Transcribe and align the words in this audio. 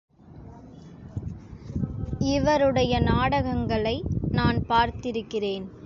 இவருடைய 2.19 2.99
நாடகங்களை 2.99 4.03
நான் 4.31 4.57
பார்த்திருக்கிறேன். 4.69 5.65